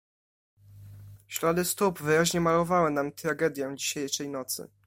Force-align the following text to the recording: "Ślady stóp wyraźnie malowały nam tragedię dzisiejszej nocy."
"Ślady 1.27 1.65
stóp 1.65 1.99
wyraźnie 2.01 2.41
malowały 2.41 2.91
nam 2.91 3.11
tragedię 3.11 3.71
dzisiejszej 3.75 4.29
nocy." 4.29 4.69